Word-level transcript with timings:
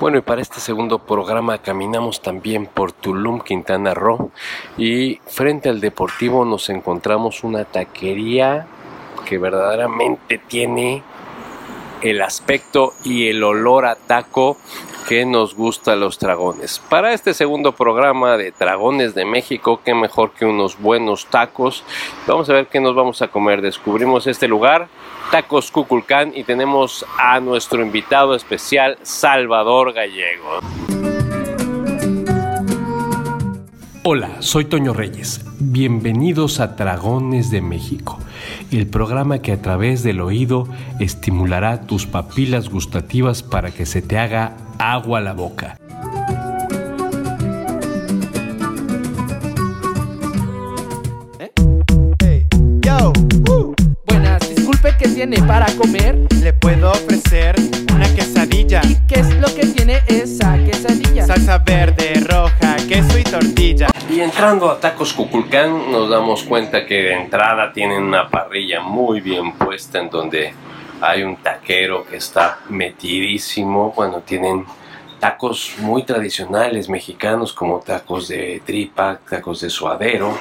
Bueno, 0.00 0.16
y 0.16 0.22
para 0.22 0.40
este 0.40 0.60
segundo 0.60 1.00
programa 1.00 1.58
caminamos 1.58 2.22
también 2.22 2.64
por 2.64 2.90
Tulum, 2.90 3.40
Quintana 3.40 3.92
Roo, 3.92 4.30
y 4.78 5.20
frente 5.26 5.68
al 5.68 5.82
Deportivo 5.82 6.46
nos 6.46 6.70
encontramos 6.70 7.44
una 7.44 7.66
taquería 7.66 8.66
que 9.26 9.36
verdaderamente 9.36 10.38
tiene 10.38 11.02
el 12.02 12.22
aspecto 12.22 12.94
y 13.04 13.28
el 13.28 13.42
olor 13.42 13.86
a 13.86 13.94
taco 13.94 14.56
que 15.08 15.24
nos 15.24 15.54
gusta 15.54 15.92
a 15.92 15.96
los 15.96 16.18
dragones. 16.18 16.78
Para 16.88 17.12
este 17.12 17.34
segundo 17.34 17.72
programa 17.72 18.36
de 18.36 18.52
Dragones 18.52 19.14
de 19.14 19.24
México, 19.24 19.80
qué 19.84 19.94
mejor 19.94 20.32
que 20.32 20.44
unos 20.44 20.78
buenos 20.78 21.26
tacos. 21.26 21.84
Vamos 22.26 22.48
a 22.48 22.52
ver 22.52 22.68
qué 22.68 22.80
nos 22.80 22.94
vamos 22.94 23.20
a 23.22 23.28
comer. 23.28 23.60
Descubrimos 23.60 24.26
este 24.26 24.46
lugar, 24.46 24.88
Tacos 25.30 25.70
Cuculcán, 25.70 26.32
y 26.34 26.44
tenemos 26.44 27.04
a 27.18 27.40
nuestro 27.40 27.82
invitado 27.82 28.34
especial, 28.34 28.98
Salvador 29.02 29.92
Gallego. 29.92 30.60
Hola, 34.02 34.30
soy 34.40 34.64
Toño 34.64 34.94
Reyes. 34.94 35.44
Bienvenidos 35.58 36.58
a 36.60 36.68
Dragones 36.68 37.50
de 37.50 37.60
México, 37.60 38.18
el 38.72 38.86
programa 38.86 39.40
que 39.40 39.52
a 39.52 39.60
través 39.60 40.02
del 40.02 40.22
oído 40.22 40.66
estimulará 41.00 41.82
tus 41.82 42.06
papilas 42.06 42.70
gustativas 42.70 43.42
para 43.42 43.72
que 43.72 43.84
se 43.84 44.00
te 44.00 44.16
haga 44.16 44.56
agua 44.78 45.18
a 45.18 45.20
la 45.20 45.34
boca. 45.34 45.76
Buenas, 54.06 54.48
disculpe, 54.48 54.94
¿qué 54.98 55.08
tiene 55.08 55.42
para 55.42 55.66
comer? 55.76 56.26
Le 56.40 56.54
puedo 56.54 56.90
ofrecer 56.90 57.54
una 57.94 58.08
quesadilla. 58.14 58.80
¿Y 58.88 58.94
qué 59.06 59.20
es 59.20 59.36
lo 59.36 59.54
que 59.54 59.66
tiene 59.66 59.98
esa 60.08 60.56
quesadilla? 60.56 60.89
Entrando 64.40 64.70
a 64.70 64.80
Tacos 64.80 65.12
Cuculcán 65.12 65.92
nos 65.92 66.08
damos 66.08 66.44
cuenta 66.44 66.86
que 66.86 66.94
de 66.94 67.12
entrada 67.12 67.74
tienen 67.74 68.04
una 68.04 68.30
parrilla 68.30 68.80
muy 68.80 69.20
bien 69.20 69.52
puesta 69.52 69.98
en 69.98 70.08
donde 70.08 70.54
hay 70.98 71.22
un 71.22 71.36
taquero 71.36 72.06
que 72.06 72.16
está 72.16 72.60
metidísimo. 72.70 73.92
Bueno, 73.94 74.20
tienen 74.20 74.64
tacos 75.18 75.74
muy 75.80 76.04
tradicionales 76.04 76.88
mexicanos 76.88 77.52
como 77.52 77.80
tacos 77.80 78.28
de 78.28 78.62
tripa, 78.64 79.20
tacos 79.28 79.60
de 79.60 79.68
suadero. 79.68 80.32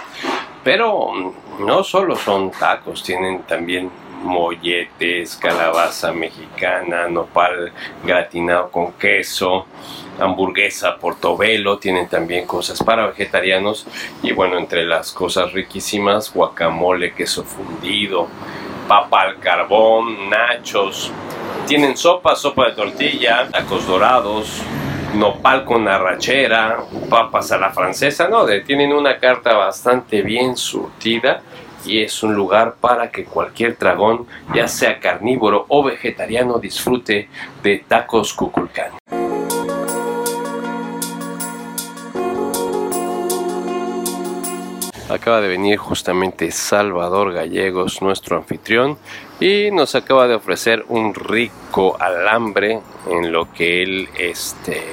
Pero 0.64 1.34
no 1.60 1.84
solo 1.84 2.16
son 2.16 2.52
tacos, 2.52 3.04
tienen 3.04 3.42
también 3.42 3.92
molletes, 4.22 5.36
calabaza 5.38 6.12
mexicana, 6.12 7.08
nopal 7.08 7.72
gratinado 8.04 8.70
con 8.72 8.94
queso, 8.94 9.66
hamburguesa 10.20 10.98
portobelo, 10.98 11.78
tienen 11.78 12.08
también 12.08 12.46
cosas 12.46 12.84
para 12.84 13.08
vegetarianos. 13.08 13.88
Y 14.22 14.32
bueno, 14.34 14.58
entre 14.58 14.86
las 14.86 15.12
cosas 15.12 15.54
riquísimas, 15.54 16.34
guacamole, 16.34 17.14
queso 17.14 17.44
fundido, 17.44 18.28
papa 18.88 19.22
al 19.22 19.40
carbón, 19.40 20.30
nachos, 20.30 21.12
tienen 21.68 21.96
sopa, 21.96 22.36
sopa 22.36 22.66
de 22.68 22.72
tortilla, 22.74 23.48
tacos 23.52 23.86
dorados, 23.88 24.62
nopal 25.14 25.66
con 25.66 25.88
arrachera, 25.88 26.80
papas 27.10 27.52
a 27.52 27.58
la 27.58 27.72
francesa, 27.72 28.28
no, 28.28 28.46
tienen 28.66 28.94
una 28.94 29.18
carta 29.18 29.56
bastante 29.56 30.22
bien 30.22 30.56
surtida 30.58 31.42
y 31.86 32.02
es 32.02 32.24
un 32.24 32.36
lugar 32.36 32.76
para 32.80 33.12
que 33.12 33.26
cualquier 33.26 33.78
dragón, 33.78 34.28
ya 34.54 34.68
sea 34.68 35.00
carnívoro 35.00 35.66
o 35.70 35.84
vegetariano, 35.84 36.60
disfrute 36.60 37.30
de 37.64 37.84
tacos 37.88 38.34
cuculcán. 38.34 38.92
Acaba 45.10 45.42
de 45.42 45.48
venir 45.48 45.78
justamente 45.78 46.52
Salvador 46.52 47.34
Gallegos, 47.34 48.00
nuestro 48.04 48.38
anfitrión, 48.38 49.00
y 49.40 49.72
nos 49.72 49.96
acaba 49.96 50.28
de 50.28 50.36
ofrecer 50.36 50.86
un 50.88 51.16
rico 51.16 51.98
alambre 52.00 52.80
en 53.08 53.32
lo 53.32 53.52
que 53.52 53.82
él 53.82 54.08
este, 54.20 54.84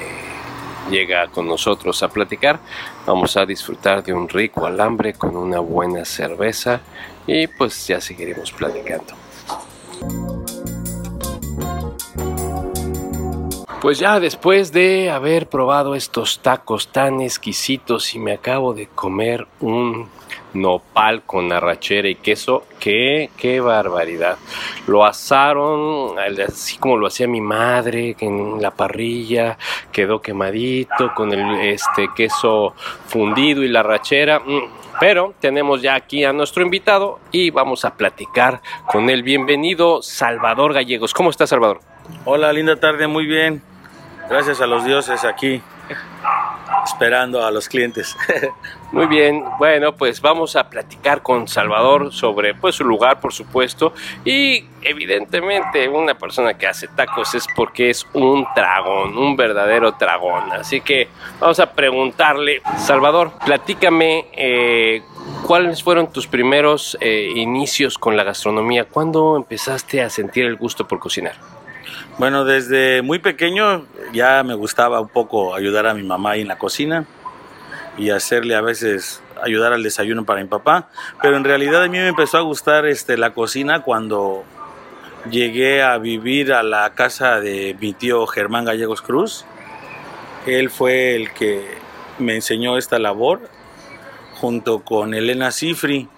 llega 0.89 1.27
con 1.27 1.47
nosotros 1.47 2.01
a 2.01 2.07
platicar. 2.07 2.59
Vamos 3.07 3.37
a 3.37 3.45
disfrutar 3.45 4.03
de 4.03 4.11
un 4.11 4.27
rico 4.27 4.65
alambre 4.65 5.13
con 5.13 5.37
una 5.37 5.59
buena 5.59 6.03
cerveza 6.03 6.81
y 7.25 7.47
pues 7.47 7.87
ya 7.87 8.01
seguiremos 8.01 8.51
platicando. 8.51 9.13
Pues 13.79 13.99
ya 13.99 14.19
después 14.19 14.73
de 14.73 15.09
haber 15.09 15.47
probado 15.47 15.95
estos 15.95 16.39
tacos 16.39 16.89
tan 16.89 17.21
exquisitos 17.21 18.13
y 18.13 18.19
me 18.19 18.33
acabo 18.33 18.73
de 18.73 18.87
comer 18.87 19.47
un 19.61 20.09
nopal 20.53 21.23
con 21.23 21.51
arrachera 21.51 22.09
y 22.09 22.15
queso, 22.15 22.65
qué, 22.79 23.29
qué 23.37 23.59
barbaridad. 23.59 24.37
Lo 24.87 25.05
asaron 25.05 26.17
así 26.19 26.77
como 26.77 26.97
lo 26.97 27.07
hacía 27.07 27.27
mi 27.27 27.41
madre 27.41 28.15
en 28.19 28.61
la 28.61 28.71
parrilla, 28.71 29.57
quedó 29.97 30.21
quemadito 30.21 31.11
con 31.15 31.33
el 31.33 31.59
este 31.59 32.09
queso 32.15 32.75
fundido 33.07 33.63
y 33.63 33.67
la 33.67 33.79
arrachera. 33.79 34.39
mm, 34.39 34.59
Pero 34.99 35.33
tenemos 35.39 35.81
ya 35.81 35.95
aquí 35.95 36.23
a 36.23 36.31
nuestro 36.33 36.61
invitado 36.61 37.19
y 37.31 37.49
vamos 37.49 37.83
a 37.83 37.95
platicar 37.95 38.61
con 38.85 39.09
el 39.09 39.23
bienvenido 39.23 40.03
Salvador 40.03 40.75
Gallegos. 40.75 41.15
¿Cómo 41.15 41.31
está 41.31 41.47
Salvador? 41.47 41.79
Hola, 42.25 42.53
linda 42.53 42.75
tarde, 42.75 43.07
muy 43.07 43.25
bien. 43.25 43.63
Gracias 44.29 44.61
a 44.61 44.67
los 44.67 44.85
dioses 44.85 45.25
aquí, 45.25 45.63
esperando 46.87 47.45
a 47.45 47.51
los 47.51 47.67
clientes. 47.67 48.15
Muy 48.91 49.07
bien, 49.07 49.43
bueno, 49.59 49.95
pues 49.95 50.21
vamos 50.21 50.55
a 50.55 50.69
platicar 50.69 51.21
con 51.21 51.47
Salvador 51.47 52.13
sobre 52.13 52.55
pues 52.55 52.75
su 52.75 52.85
lugar, 52.85 53.19
por 53.19 53.33
supuesto, 53.33 53.93
y 54.23 54.65
evidentemente 54.81 55.87
una 55.89 56.17
persona 56.17 56.57
que 56.57 56.67
hace 56.67 56.87
tacos 56.87 57.35
es 57.35 57.45
porque 57.55 57.89
es 57.89 58.05
un 58.13 58.47
dragón, 58.55 59.17
un 59.17 59.35
verdadero 59.35 59.91
dragón. 59.91 60.51
Así 60.53 60.81
que 60.81 61.09
vamos 61.39 61.59
a 61.59 61.71
preguntarle, 61.73 62.61
Salvador, 62.77 63.33
platícame 63.45 64.27
eh, 64.33 65.01
cuáles 65.45 65.83
fueron 65.83 66.11
tus 66.11 66.27
primeros 66.27 66.97
eh, 67.01 67.29
inicios 67.35 67.97
con 67.97 68.15
la 68.15 68.23
gastronomía, 68.23 68.85
¿cuándo 68.85 69.35
empezaste 69.35 70.01
a 70.01 70.09
sentir 70.09 70.45
el 70.45 70.55
gusto 70.55 70.87
por 70.87 70.99
cocinar? 70.99 71.35
Bueno, 72.17 72.45
desde 72.45 73.03
muy 73.03 73.19
pequeño 73.19 73.85
ya 74.11 74.41
me 74.43 74.55
gustaba 74.55 74.99
un 74.99 75.07
poco 75.07 75.53
ayudar 75.53 75.85
a 75.85 75.93
mi 75.93 76.01
mamá 76.01 76.35
en 76.35 76.47
la 76.47 76.57
cocina 76.57 77.05
y 77.95 78.09
hacerle 78.09 78.55
a 78.55 78.61
veces 78.61 79.21
ayudar 79.43 79.71
al 79.71 79.83
desayuno 79.83 80.25
para 80.25 80.41
mi 80.41 80.47
papá, 80.47 80.89
pero 81.21 81.37
en 81.37 81.43
realidad 81.43 81.83
a 81.83 81.87
mí 81.87 81.99
me 81.99 82.07
empezó 82.07 82.39
a 82.39 82.41
gustar 82.41 82.87
este, 82.87 83.17
la 83.17 83.35
cocina 83.35 83.83
cuando 83.83 84.43
llegué 85.29 85.83
a 85.83 85.99
vivir 85.99 86.53
a 86.53 86.63
la 86.63 86.89
casa 86.95 87.39
de 87.39 87.75
mi 87.79 87.93
tío 87.93 88.25
Germán 88.25 88.65
Gallegos 88.65 89.03
Cruz. 89.03 89.45
Él 90.47 90.71
fue 90.71 91.15
el 91.15 91.31
que 91.33 91.77
me 92.17 92.33
enseñó 92.33 92.79
esta 92.79 92.97
labor 92.97 93.41
junto 94.35 94.79
con 94.79 95.13
Elena 95.13 95.51
Cifri. 95.51 96.09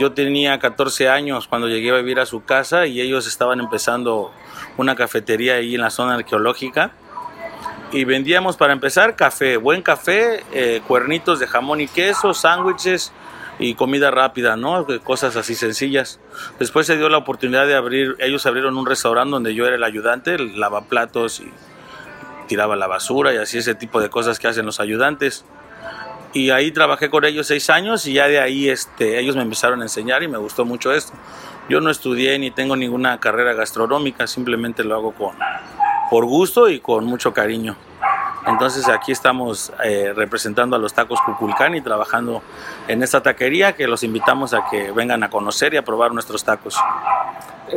Yo 0.00 0.12
tenía 0.12 0.58
14 0.58 1.10
años 1.10 1.46
cuando 1.46 1.68
llegué 1.68 1.90
a 1.90 1.96
vivir 1.96 2.20
a 2.20 2.24
su 2.24 2.42
casa 2.42 2.86
y 2.86 3.02
ellos 3.02 3.26
estaban 3.26 3.60
empezando 3.60 4.32
una 4.78 4.96
cafetería 4.96 5.56
ahí 5.56 5.74
en 5.74 5.82
la 5.82 5.90
zona 5.90 6.14
arqueológica 6.14 6.92
y 7.92 8.04
vendíamos 8.04 8.56
para 8.56 8.72
empezar 8.72 9.14
café, 9.14 9.58
buen 9.58 9.82
café, 9.82 10.42
eh, 10.54 10.80
cuernitos 10.88 11.38
de 11.38 11.46
jamón 11.46 11.82
y 11.82 11.86
queso, 11.86 12.32
sándwiches 12.32 13.12
y 13.58 13.74
comida 13.74 14.10
rápida, 14.10 14.56
¿no? 14.56 14.86
Cosas 15.04 15.36
así 15.36 15.54
sencillas. 15.54 16.18
Después 16.58 16.86
se 16.86 16.96
dio 16.96 17.10
la 17.10 17.18
oportunidad 17.18 17.66
de 17.66 17.74
abrir, 17.74 18.16
ellos 18.20 18.46
abrieron 18.46 18.78
un 18.78 18.86
restaurante 18.86 19.32
donde 19.32 19.54
yo 19.54 19.66
era 19.66 19.76
el 19.76 19.84
ayudante, 19.84 20.36
el 20.36 20.58
lavaplatos 20.58 21.40
y 21.40 21.52
tiraba 22.48 22.74
la 22.74 22.86
basura 22.86 23.34
y 23.34 23.36
así 23.36 23.58
ese 23.58 23.74
tipo 23.74 24.00
de 24.00 24.08
cosas 24.08 24.38
que 24.38 24.48
hacen 24.48 24.64
los 24.64 24.80
ayudantes. 24.80 25.44
Y 26.32 26.50
ahí 26.50 26.70
trabajé 26.70 27.10
con 27.10 27.24
ellos 27.24 27.48
seis 27.48 27.70
años 27.70 28.06
y 28.06 28.14
ya 28.14 28.28
de 28.28 28.38
ahí 28.38 28.68
este, 28.68 29.18
ellos 29.18 29.34
me 29.34 29.42
empezaron 29.42 29.80
a 29.80 29.84
enseñar 29.84 30.22
y 30.22 30.28
me 30.28 30.38
gustó 30.38 30.64
mucho 30.64 30.92
esto. 30.92 31.12
Yo 31.68 31.80
no 31.80 31.90
estudié 31.90 32.38
ni 32.38 32.50
tengo 32.50 32.76
ninguna 32.76 33.18
carrera 33.18 33.52
gastronómica, 33.54 34.26
simplemente 34.26 34.84
lo 34.84 34.94
hago 34.94 35.12
con, 35.12 35.34
por 36.10 36.24
gusto 36.26 36.68
y 36.68 36.80
con 36.80 37.04
mucho 37.04 37.32
cariño. 37.32 37.76
Entonces 38.50 38.88
aquí 38.88 39.12
estamos 39.12 39.72
eh, 39.84 40.12
representando 40.14 40.74
a 40.74 40.78
los 40.78 40.92
tacos 40.92 41.20
Cuculcán 41.20 41.76
y 41.76 41.80
trabajando 41.80 42.42
en 42.88 43.02
esta 43.02 43.22
taquería 43.22 43.74
que 43.74 43.86
los 43.86 44.02
invitamos 44.02 44.54
a 44.54 44.64
que 44.68 44.90
vengan 44.90 45.22
a 45.22 45.30
conocer 45.30 45.72
y 45.74 45.76
a 45.76 45.82
probar 45.82 46.12
nuestros 46.12 46.42
tacos. 46.44 46.76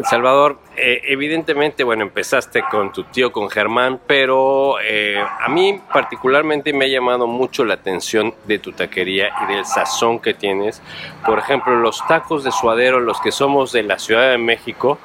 Salvador, 0.10 0.58
eh, 0.76 1.02
evidentemente, 1.06 1.84
bueno, 1.84 2.02
empezaste 2.02 2.64
con 2.64 2.92
tu 2.92 3.04
tío, 3.04 3.32
con 3.32 3.50
Germán, 3.52 4.00
pero 4.08 4.80
eh, 4.82 5.22
a 5.22 5.48
mí 5.50 5.80
particularmente 5.94 6.74
me 6.74 6.86
ha 6.86 6.88
llamado 6.88 7.28
mucho 7.28 7.64
la 7.64 7.76
atención 7.76 8.34
de 8.46 8.58
tu 8.58 8.72
taquería 8.72 9.30
y 9.44 9.54
del 9.54 9.66
sazón 9.66 10.20
que 10.20 10.34
tienes. 10.34 10.82
Por 11.24 11.38
ejemplo, 11.38 11.76
los 11.76 12.06
tacos 12.08 12.44
de 12.44 12.52
suadero, 12.52 13.00
los 13.00 13.22
que 13.22 13.32
somos 13.32 13.72
de 13.72 13.84
la 13.84 14.00
Ciudad 14.00 14.32
de 14.32 14.40
México, 14.40 14.98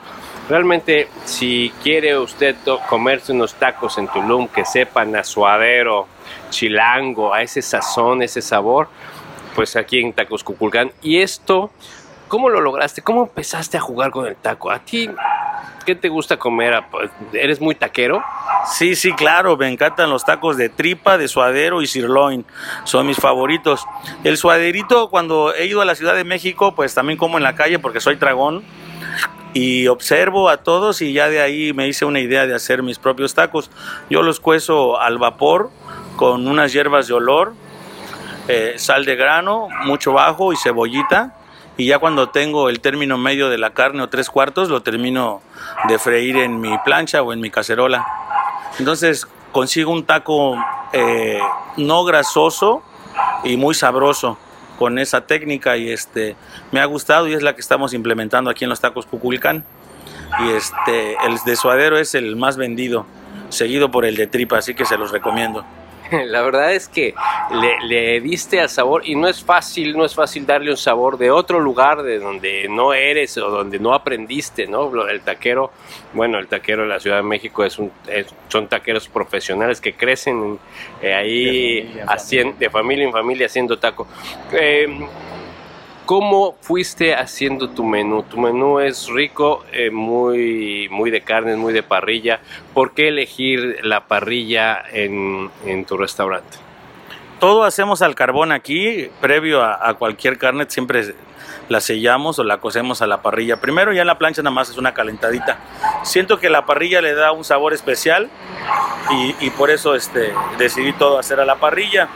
Realmente, 0.49 1.09
si 1.27 1.71
quiere 1.83 2.19
usted 2.19 2.57
comerse 2.89 3.33
unos 3.33 3.55
tacos 3.55 3.99
en 3.99 4.09
Tulum 4.09 4.49
que 4.49 4.65
sepan 4.65 5.15
a 5.15 5.23
suadero, 5.23 6.07
chilango, 6.49 7.35
a 7.35 7.43
ese 7.43 7.61
sazón, 7.61 8.23
ese 8.23 8.41
sabor, 8.41 8.89
pues 9.55 9.77
aquí 9.77 10.01
en 10.01 10.15
Tacos 10.15 10.43
Cuculcán. 10.43 10.91
Y 11.03 11.19
esto, 11.19 11.71
¿cómo 12.29 12.49
lo 12.49 12.63
lograste? 12.63 13.03
¿Cómo 13.03 13.25
empezaste 13.25 13.77
a 13.77 13.81
jugar 13.81 14.11
con 14.11 14.27
el 14.27 14.37
taco? 14.37 14.71
¿A 14.71 14.79
ti 14.79 15.11
qué 15.85 15.95
te 15.95 16.09
gusta 16.09 16.39
comer? 16.39 16.73
Ah, 16.73 16.87
pues, 16.91 17.11
¿Eres 17.35 17.61
muy 17.61 17.75
taquero? 17.75 18.23
Sí, 18.73 18.97
sí, 18.97 19.13
claro, 19.13 19.57
me 19.59 19.69
encantan 19.69 20.09
los 20.09 20.25
tacos 20.25 20.57
de 20.57 20.71
tripa, 20.71 21.19
de 21.19 21.29
suadero 21.29 21.83
y 21.83 21.87
sirloin, 21.87 22.47
son 22.85 23.07
mis 23.07 23.19
favoritos. 23.19 23.85
El 24.25 24.39
suaderito, 24.39 25.11
cuando 25.11 25.55
he 25.55 25.67
ido 25.67 25.83
a 25.83 25.85
la 25.85 25.95
Ciudad 25.95 26.15
de 26.15 26.25
México, 26.25 26.75
pues 26.75 26.95
también 26.95 27.19
como 27.19 27.37
en 27.37 27.43
la 27.43 27.55
calle 27.55 27.79
porque 27.79 28.01
soy 28.01 28.17
tragón 28.17 28.65
y 29.55 29.89
observo 29.89 30.49
a 30.49 30.59
todos 30.59 31.03
y 31.03 31.13
ya 31.13 31.29
de 31.29 31.41
ahí 31.41 31.73
me 31.73 31.89
hice 31.89 32.05
una 32.05 32.21
idea 32.21 32.47
de 32.47 32.55
hacer 32.55 32.83
mis 32.83 32.99
propios 32.99 33.35
tacos. 33.35 33.71
Yo 34.11 34.23
los 34.23 34.41
cuezo 34.41 35.01
al 35.01 35.19
vapor 35.19 35.71
con 36.17 36.47
unas 36.47 36.73
hierbas 36.73 37.09
de 37.09 37.15
olor, 37.15 37.55
eh, 38.47 38.75
sal 38.77 39.05
de 39.05 39.17
grano, 39.17 39.69
mucho 39.85 40.19
ajo 40.19 40.53
y 40.53 40.57
cebollita. 40.57 41.35
Y 41.77 41.87
ya 41.87 41.99
cuando 41.99 42.29
tengo 42.29 42.69
el 42.69 42.81
término 42.81 43.19
medio 43.19 43.49
de 43.49 43.59
la 43.59 43.71
carne 43.71 44.03
o 44.03 44.09
tres 44.09 44.31
cuartos, 44.31 44.69
lo 44.69 44.83
termino 44.83 45.43
de 45.89 45.99
freír 45.99 46.37
en 46.39 46.61
mi 46.61 46.77
plancha 46.85 47.23
o 47.23 47.33
en 47.33 47.41
mi 47.41 47.51
cacerola. 47.51 48.07
Entonces 48.79 49.27
consigo 49.53 49.93
un 49.93 50.05
taco 50.05 50.57
eh, 50.93 51.41
no 51.77 52.05
grasoso 52.05 52.83
y 53.45 53.57
muy 53.57 53.75
sabroso 53.75 54.39
con 54.79 54.99
esa 54.99 55.27
técnica 55.27 55.77
y 55.77 55.91
este 55.91 56.37
me 56.73 56.81
ha 56.81 56.85
gustado 56.85 57.29
y 57.29 57.35
es 57.35 57.43
la 57.43 57.55
que 57.55 57.61
estamos 57.61 57.93
implementando 57.95 58.51
aquí 58.51 58.65
en 58.65 58.71
los 58.71 58.81
tacos 58.81 59.07
Cuculcán. 59.07 59.65
Y 60.41 60.51
este 60.51 61.17
el 61.27 61.39
de 61.45 61.57
suadero 61.57 61.99
es 61.99 62.15
el 62.15 62.37
más 62.37 62.57
vendido, 62.57 63.07
seguido 63.49 63.91
por 63.91 64.05
el 64.05 64.17
de 64.17 64.27
tripa, 64.27 64.59
así 64.59 64.75
que 64.75 64.85
se 64.85 64.97
los 64.97 65.11
recomiendo. 65.11 65.65
La 66.27 66.43
verdad 66.43 66.73
es 66.75 66.89
que 66.89 67.15
le, 67.51 67.87
le 67.87 68.21
diste 68.21 68.61
al 68.61 68.69
sabor 68.69 69.03
y 69.07 69.15
no 69.15 69.29
es 69.29 69.43
fácil, 69.45 69.97
no 69.97 70.05
es 70.05 70.15
fácil 70.15 70.47
darle 70.47 70.71
un 70.71 70.77
sabor 70.77 71.19
de 71.19 71.31
otro 71.31 71.61
lugar 71.61 72.03
de 72.03 72.19
donde 72.19 72.67
no 72.69 72.95
eres 72.95 73.37
o 73.39 73.51
donde 73.51 73.79
no 73.79 73.93
aprendiste, 73.95 74.67
¿no? 74.67 75.07
El 75.07 75.21
taquero, 75.21 75.71
bueno, 76.15 76.39
el 76.39 76.47
taquero 76.49 76.83
de 76.83 76.89
la 76.89 77.01
Ciudad 77.01 77.17
de 77.19 77.23
México 77.25 77.65
es 77.65 77.79
un, 77.79 77.91
es- 78.07 78.35
son 78.49 78.69
taqueros 78.69 79.09
profesionales 79.09 79.81
que 79.81 79.95
crecen 79.95 80.59
eh, 81.03 81.15
ahí 81.15 81.83
De 81.83 81.83
familia 81.83 82.03
en 82.03 82.09
hacien- 82.09 82.43
familia. 82.45 82.59
de 82.59 82.71
familia 82.71 83.05
en 83.07 83.13
familia 83.13 83.47
haciendo 83.47 83.79
taco. 83.79 84.07
Eh, 84.53 84.87
¿Cómo 86.09 86.57
fuiste 86.63 87.15
haciendo 87.15 87.69
tu 87.69 87.85
menú? 87.85 88.23
Tu 88.23 88.39
menú 88.41 88.81
es 88.81 89.11
rico, 89.11 89.67
eh, 89.73 89.91
muy, 89.91 90.89
muy 90.91 91.11
de 91.11 91.21
carnes, 91.21 91.59
muy 91.59 91.75
de 91.75 91.83
parrilla. 91.83 92.41
¿Por 92.73 92.95
qué 92.95 93.09
elegir 93.09 93.81
la 93.83 94.07
parrilla 94.07 94.83
en, 94.91 95.51
tu 95.85 95.99
restaurante? 95.99 96.57
Todo 97.41 97.63
hacemos 97.63 98.01
al 98.01 98.15
carbón 98.15 98.53
aquí, 98.53 99.11
previo 99.21 99.63
a, 99.63 99.87
a 99.87 99.95
cualquier 99.99 100.39
carne, 100.39 100.65
siempre 100.67 101.15
la 101.69 101.83
sellamos 101.83 102.39
o 102.39 102.43
la 102.43 102.57
cocemos 102.57 103.03
a 103.03 103.07
la 103.07 103.21
parrilla. 103.21 103.61
Primero 103.61 103.93
ya 103.93 104.01
en 104.01 104.07
la 104.07 104.17
plancha 104.17 104.41
nada 104.41 104.55
más 104.55 104.71
es 104.71 104.79
una 104.79 104.95
calentadita. 104.95 105.59
Siento 106.05 106.39
que 106.39 106.49
la 106.49 106.65
parrilla 106.65 107.03
le 107.03 107.13
da 107.13 107.33
un 107.33 107.45
sabor 107.45 107.75
especial 107.75 108.31
y, 109.11 109.35
y 109.41 109.51
por 109.51 109.69
eso 109.69 109.95
este, 109.95 110.33
decidí 110.57 110.95
todo 110.95 111.19
hacer 111.19 111.39
a 111.39 111.45
la 111.45 111.57
parrilla. 111.57 112.09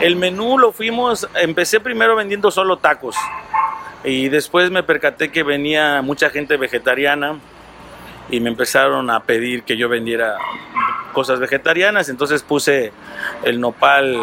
El 0.00 0.16
menú 0.16 0.58
lo 0.58 0.72
fuimos, 0.72 1.26
empecé 1.34 1.80
primero 1.80 2.16
vendiendo 2.16 2.50
solo 2.50 2.76
tacos. 2.76 3.16
Y 4.04 4.28
después 4.28 4.70
me 4.70 4.82
percaté 4.82 5.30
que 5.30 5.42
venía 5.42 6.02
mucha 6.02 6.28
gente 6.28 6.58
vegetariana 6.58 7.38
y 8.28 8.40
me 8.40 8.50
empezaron 8.50 9.08
a 9.10 9.20
pedir 9.20 9.62
que 9.62 9.78
yo 9.78 9.88
vendiera 9.88 10.36
cosas 11.14 11.40
vegetarianas, 11.40 12.10
entonces 12.10 12.42
puse 12.42 12.92
el 13.42 13.58
nopal 13.58 14.20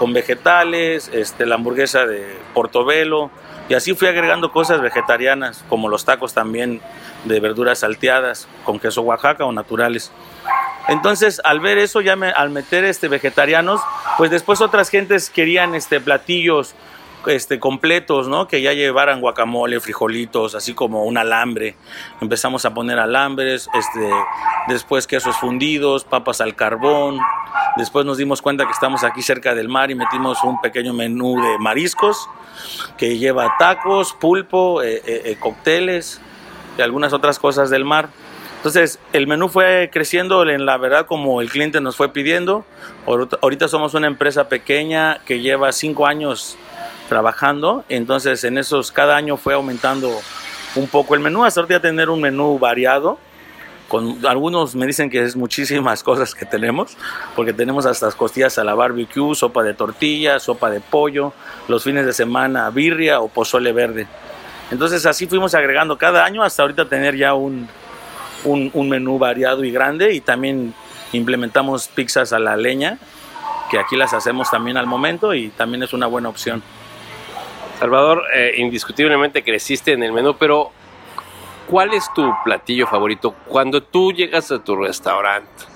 con 0.00 0.12
vegetales, 0.12 1.08
este, 1.14 1.46
la 1.46 1.54
hamburguesa 1.54 2.04
de 2.04 2.36
portobelo. 2.52 3.30
Y 3.68 3.74
así 3.74 3.94
fui 3.94 4.08
agregando 4.08 4.50
cosas 4.50 4.80
vegetarianas 4.80 5.64
como 5.68 5.88
los 5.88 6.04
tacos 6.04 6.34
también 6.34 6.80
de 7.24 7.38
verduras 7.38 7.78
salteadas 7.78 8.48
con 8.64 8.80
queso 8.80 9.02
Oaxaca 9.02 9.44
o 9.44 9.52
naturales. 9.52 10.10
Entonces, 10.88 11.40
al 11.44 11.60
ver 11.60 11.78
eso, 11.78 12.00
ya 12.00 12.14
al 12.14 12.50
meter 12.50 12.84
este 12.84 13.08
vegetarianos, 13.08 13.80
pues 14.18 14.30
después 14.30 14.60
otras 14.60 14.88
gentes 14.88 15.30
querían 15.30 15.74
este 15.74 16.00
platillos 16.00 16.74
este 17.26 17.60
completos, 17.60 18.28
¿no? 18.28 18.48
Que 18.48 18.62
ya 18.62 18.72
llevaran 18.72 19.20
guacamole, 19.20 19.80
frijolitos, 19.80 20.54
así 20.54 20.74
como 20.74 21.04
un 21.04 21.18
alambre. 21.18 21.76
Empezamos 22.20 22.64
a 22.64 22.74
poner 22.74 22.98
alambres, 22.98 23.68
este, 23.74 24.10
después 24.68 25.06
quesos 25.06 25.36
fundidos, 25.36 26.04
papas 26.04 26.40
al 26.40 26.54
carbón. 26.54 27.18
Después 27.76 28.04
nos 28.04 28.18
dimos 28.18 28.42
cuenta 28.42 28.64
que 28.64 28.72
estamos 28.72 29.04
aquí 29.04 29.22
cerca 29.22 29.54
del 29.54 29.68
mar 29.68 29.90
y 29.90 29.94
metimos 29.94 30.42
un 30.44 30.60
pequeño 30.60 30.92
menú 30.92 31.40
de 31.40 31.58
mariscos 31.58 32.28
que 32.98 33.18
lleva 33.18 33.56
tacos, 33.58 34.12
pulpo, 34.12 34.82
eh, 34.82 35.02
eh, 35.06 35.22
eh, 35.24 35.36
cócteles 35.38 36.20
y 36.76 36.82
algunas 36.82 37.12
otras 37.12 37.38
cosas 37.38 37.70
del 37.70 37.84
mar. 37.84 38.08
Entonces, 38.62 39.00
el 39.12 39.26
menú 39.26 39.48
fue 39.48 39.90
creciendo 39.92 40.48
en 40.48 40.64
la 40.66 40.76
verdad 40.76 41.06
como 41.06 41.40
el 41.40 41.50
cliente 41.50 41.80
nos 41.80 41.96
fue 41.96 42.12
pidiendo. 42.12 42.64
Ahorita- 43.06 43.66
somos 43.66 43.94
una 43.94 44.06
empresa 44.06 44.48
pequeña 44.48 45.18
que 45.26 45.40
lleva 45.40 45.72
cinco 45.72 46.06
años 46.06 46.56
trabajando. 47.08 47.84
Entonces, 47.88 48.44
en 48.44 48.58
esos, 48.58 48.92
cada 48.92 49.16
año 49.16 49.36
fue 49.36 49.54
aumentando 49.54 50.16
un 50.76 50.86
poco 50.86 51.16
el 51.16 51.20
menú. 51.20 51.44
Hasta 51.44 51.60
ahorita 51.60 51.80
tener 51.80 52.08
un 52.08 52.20
menú 52.20 52.56
variado. 52.56 53.18
Con, 53.88 54.24
algunos 54.24 54.76
me 54.76 54.86
dicen 54.86 55.10
que 55.10 55.24
es 55.24 55.34
muchísimas 55.34 56.00
cosas 56.04 56.32
que 56.32 56.46
tenemos, 56.46 56.96
porque 57.34 57.52
tenemos 57.52 57.84
hasta 57.84 58.12
costillas 58.12 58.58
a 58.58 58.64
la 58.64 58.74
barbecue, 58.74 59.34
sopa 59.34 59.64
de 59.64 59.74
tortilla, 59.74 60.38
sopa 60.38 60.70
de 60.70 60.78
pollo, 60.78 61.32
los 61.66 61.82
fines 61.82 62.06
de 62.06 62.12
semana 62.12 62.70
birria 62.70 63.18
o 63.18 63.26
pozole 63.26 63.72
verde. 63.72 64.06
Entonces 64.70 65.04
así 65.04 65.26
fuimos 65.26 65.52
agregando 65.56 65.98
cada 65.98 66.24
año 66.24 66.44
hasta 66.44 66.62
ahorita 66.62 66.88
tener 66.88 67.16
ya 67.16 67.34
un, 67.34 67.68
un, 68.44 68.70
un 68.74 68.88
menú 68.88 69.18
variado 69.18 69.64
y 69.64 69.70
grande 69.70 70.14
y 70.14 70.20
también 70.20 70.74
implementamos 71.12 71.88
pizzas 71.88 72.32
a 72.32 72.38
la 72.38 72.56
leña, 72.56 72.98
que 73.70 73.78
aquí 73.78 73.96
las 73.96 74.12
hacemos 74.14 74.50
también 74.50 74.76
al 74.76 74.86
momento 74.86 75.34
y 75.34 75.48
también 75.48 75.82
es 75.82 75.92
una 75.92 76.06
buena 76.06 76.28
opción. 76.28 76.62
Salvador, 77.78 78.24
eh, 78.34 78.54
indiscutiblemente 78.58 79.42
creciste 79.42 79.92
en 79.92 80.02
el 80.02 80.12
menú, 80.12 80.36
pero 80.38 80.70
¿cuál 81.68 81.94
es 81.94 82.08
tu 82.14 82.32
platillo 82.44 82.86
favorito 82.86 83.34
cuando 83.46 83.82
tú 83.82 84.12
llegas 84.12 84.50
a 84.52 84.62
tu 84.62 84.76
restaurante 84.76 85.71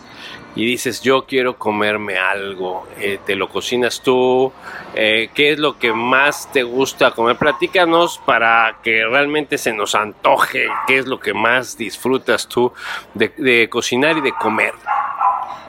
y 0.57 0.65
dices 0.65 1.03
yo 1.03 1.27
quiero 1.27 1.57
comerme 1.59 2.19
algo? 2.19 2.89
eh, 2.99 3.21
¿Te 3.25 3.37
lo 3.37 3.49
cocinas 3.49 4.01
tú? 4.03 4.53
Eh, 4.95 5.29
¿Qué 5.35 5.53
es 5.53 5.59
lo 5.59 5.79
que 5.79 5.93
más 5.93 6.51
te 6.53 6.63
gusta 6.65 7.13
comer? 7.13 7.37
Platícanos 7.37 8.19
para 8.25 8.79
que 8.83 9.05
realmente 9.05 9.59
se 9.59 9.73
nos 9.73 9.95
antoje. 9.95 10.67
¿Qué 10.87 10.99
es 10.99 11.07
lo 11.07 11.21
que 11.21 11.35
más 11.35 11.77
disfrutas 11.77 12.49
tú 12.49 12.73
de, 13.15 13.33
de 13.37 13.69
cocinar 13.69 14.17
y 14.17 14.23
de 14.23 14.33
comer? 14.33 14.73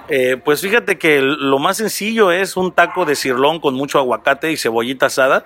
Eh, 0.09 0.37
pues 0.37 0.61
fíjate 0.61 0.97
que 0.97 1.21
lo 1.21 1.59
más 1.59 1.75
sencillo 1.77 2.31
es 2.31 2.55
un 2.55 2.71
taco 2.71 3.03
de 3.03 3.17
cirlón 3.17 3.59
con 3.59 3.75
mucho 3.75 3.99
aguacate 3.99 4.51
y 4.51 4.57
cebollita 4.57 5.07
asada. 5.07 5.43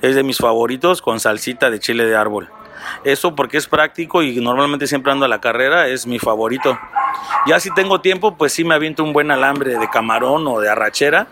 Es 0.00 0.14
de 0.14 0.22
mis 0.22 0.38
favoritos 0.38 1.02
con 1.02 1.18
salsita 1.18 1.70
de 1.70 1.80
chile 1.80 2.04
de 2.04 2.14
árbol. 2.14 2.48
Eso 3.02 3.34
porque 3.34 3.56
es 3.56 3.66
práctico 3.66 4.22
y 4.22 4.36
normalmente 4.36 4.86
siempre 4.86 5.10
ando 5.10 5.24
a 5.24 5.28
la 5.28 5.40
carrera, 5.40 5.88
es 5.88 6.06
mi 6.06 6.20
favorito. 6.20 6.78
Ya 7.46 7.60
si 7.60 7.72
tengo 7.74 8.00
tiempo, 8.00 8.36
pues 8.36 8.52
sí 8.52 8.64
me 8.64 8.74
aviento 8.74 9.04
un 9.04 9.12
buen 9.12 9.30
alambre 9.30 9.78
de 9.78 9.88
camarón 9.88 10.46
o 10.48 10.58
de 10.60 10.68
arrachera, 10.68 11.28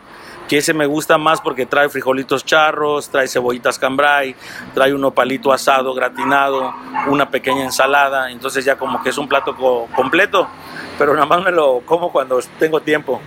que 0.49 0.59
ese 0.59 0.73
me 0.75 0.87
gusta 0.87 1.19
más 1.19 1.41
porque 1.41 1.67
trae 1.67 1.89
frijolitos 1.89 2.45
charros, 2.45 3.09
trae 3.09 3.27
cebollitas 3.27 3.79
cambray, 3.79 4.37
trae 4.75 4.95
un 4.95 5.03
opalito 5.05 5.53
asado 5.53 5.93
gratinado, 5.95 6.73
una 7.09 7.31
pequeña 7.31 7.65
ensalada, 7.65 8.31
entonces 8.31 8.65
ya 8.65 8.77
como 8.77 9.03
que 9.03 9.09
es 9.11 9.19
un 9.19 9.27
plato 9.29 9.57
co- 9.57 9.89
completo, 9.97 10.47
pero 10.99 11.15
nada 11.15 11.27
más 11.27 11.43
me 11.43 11.51
lo 11.51 11.81
como 11.81 12.13
cuando 12.13 12.39
tengo 12.59 12.81
tiempo. 12.81 13.21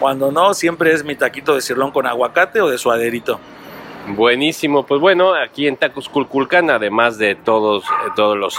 Cuando 0.00 0.32
no, 0.32 0.52
siempre 0.52 0.92
es 0.92 1.04
mi 1.04 1.14
taquito 1.14 1.54
de 1.54 1.60
cirlón 1.62 1.90
con 1.90 2.06
aguacate 2.06 2.60
o 2.60 2.68
de 2.68 2.76
suaderito. 2.76 3.38
Buenísimo, 4.08 4.84
pues 4.84 5.00
bueno, 5.00 5.34
aquí 5.34 5.66
en 5.66 5.76
Tacos 5.76 6.08
Culculcan, 6.08 6.70
además 6.70 7.18
de 7.18 7.34
todos, 7.34 7.84
eh, 7.84 8.10
todos 8.14 8.36
los 8.36 8.56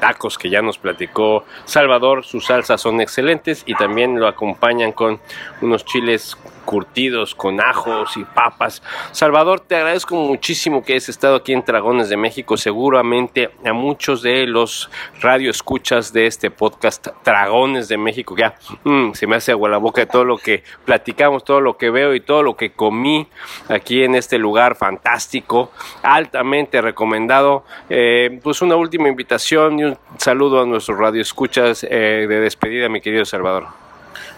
tacos 0.00 0.38
que 0.38 0.50
ya 0.50 0.62
nos 0.62 0.78
platicó 0.78 1.44
Salvador, 1.64 2.24
sus 2.24 2.46
salsas 2.46 2.80
son 2.80 3.00
excelentes 3.00 3.62
y 3.66 3.74
también 3.74 4.18
lo 4.18 4.26
acompañan 4.26 4.92
con 4.92 5.20
unos 5.60 5.84
chiles 5.84 6.36
curtidos 6.68 7.34
con 7.34 7.62
ajos 7.62 8.18
y 8.18 8.24
papas. 8.24 8.82
Salvador, 9.12 9.60
te 9.60 9.76
agradezco 9.76 10.16
muchísimo 10.16 10.84
que 10.84 10.92
hayas 10.92 11.08
estado 11.08 11.36
aquí 11.36 11.54
en 11.54 11.64
Dragones 11.66 12.10
de 12.10 12.18
México. 12.18 12.58
Seguramente 12.58 13.48
a 13.64 13.72
muchos 13.72 14.20
de 14.20 14.46
los 14.46 14.90
radioescuchas 15.22 16.12
de 16.12 16.26
este 16.26 16.50
podcast 16.50 17.08
Dragones 17.24 17.88
de 17.88 17.96
México 17.96 18.36
ya 18.36 18.54
mm, 18.84 19.12
se 19.14 19.26
me 19.26 19.36
hace 19.36 19.52
agua 19.52 19.70
la 19.70 19.78
boca 19.78 20.02
de 20.02 20.08
todo 20.08 20.26
lo 20.26 20.36
que 20.36 20.62
platicamos, 20.84 21.42
todo 21.42 21.62
lo 21.62 21.78
que 21.78 21.88
veo 21.88 22.14
y 22.14 22.20
todo 22.20 22.42
lo 22.42 22.54
que 22.54 22.72
comí 22.72 23.26
aquí 23.70 24.04
en 24.04 24.14
este 24.14 24.36
lugar 24.36 24.76
fantástico, 24.76 25.72
altamente 26.02 26.82
recomendado. 26.82 27.64
Eh, 27.88 28.40
pues 28.42 28.60
una 28.60 28.76
última 28.76 29.08
invitación 29.08 29.78
y 29.78 29.84
un 29.84 29.98
saludo 30.18 30.60
a 30.60 30.66
nuestros 30.66 30.98
radioescuchas 30.98 31.86
eh, 31.88 32.26
de 32.28 32.40
despedida, 32.40 32.90
mi 32.90 33.00
querido 33.00 33.24
Salvador. 33.24 33.87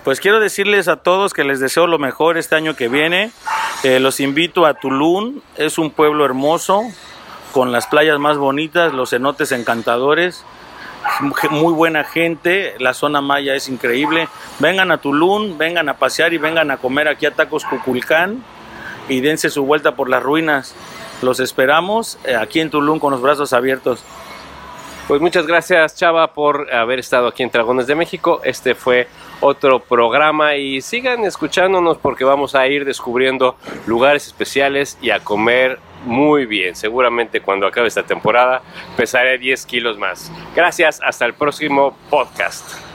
Pues 0.05 0.19
quiero 0.19 0.41
decirles 0.41 0.89
a 0.89 0.97
todos 0.97 1.35
que 1.35 1.45
les 1.45 1.61
deseo 1.61 1.87
lo 1.87 1.99
mejor 1.99 2.39
este 2.39 2.57
año 2.57 2.75
que 2.75 2.89
viene. 2.89 3.33
Eh, 3.83 4.01
los 4.01 4.21
invito 4.21 4.65
a 4.65 4.75
Tulum, 4.75 5.41
es 5.57 5.77
un 5.77 5.91
pueblo 5.91 6.25
hermoso, 6.25 6.83
con 7.53 7.71
las 7.71 7.87
playas 7.87 8.19
más 8.19 8.39
bonitas, 8.39 8.95
los 8.95 9.11
cenotes 9.11 9.53
encantadores, 9.53 10.45
muy 11.51 11.73
buena 11.73 12.05
gente, 12.05 12.75
la 12.79 12.95
zona 12.95 13.21
maya 13.21 13.55
es 13.55 13.69
increíble. 13.69 14.29
Vengan 14.59 14.91
a 14.91 14.99
Tulum, 14.99 15.59
vengan 15.59 15.89
a 15.89 15.99
pasear 15.99 16.33
y 16.33 16.39
vengan 16.39 16.71
a 16.71 16.79
comer 16.79 17.09
aquí 17.09 17.27
a 17.27 17.33
Tacos 17.33 17.65
Cuculcán 17.65 18.43
y 19.09 19.21
dense 19.21 19.51
su 19.51 19.65
vuelta 19.65 19.97
por 19.97 20.09
las 20.09 20.23
ruinas. 20.23 20.75
Los 21.21 21.41
esperamos 21.41 22.19
eh, 22.25 22.37
aquí 22.37 22.61
en 22.61 22.71
Tulum 22.71 22.99
con 22.99 23.13
los 23.13 23.21
brazos 23.21 23.53
abiertos. 23.53 24.03
Pues 25.09 25.21
muchas 25.21 25.47
gracias 25.47 25.97
Chava 25.97 26.33
por 26.33 26.73
haber 26.73 27.01
estado 27.01 27.27
aquí 27.27 27.43
en 27.43 27.51
Dragones 27.51 27.87
de 27.87 27.95
México. 27.95 28.41
Este 28.45 28.75
fue 28.75 29.09
otro 29.41 29.81
programa 29.81 30.57
y 30.57 30.81
sigan 30.81 31.25
escuchándonos 31.25 31.99
porque 31.99 32.25
vamos 32.25 32.55
a 32.55 32.67
ir 32.67 32.85
descubriendo 32.85 33.57
lugares 33.87 34.27
especiales 34.27 34.99
y 35.01 35.11
a 35.11 35.21
comer 35.21 35.79
muy 36.05 36.47
bien. 36.47 36.77
Seguramente 36.77 37.41
cuando 37.41 37.67
acabe 37.67 37.89
esta 37.89 38.03
temporada 38.03 38.63
pesaré 38.97 39.39
10 39.39 39.67
kilos 39.67 39.99
más. 39.99 40.31
Gracias, 40.55 41.01
hasta 41.03 41.27
el 41.27 41.35
próximo 41.35 41.97
podcast. 42.09 42.90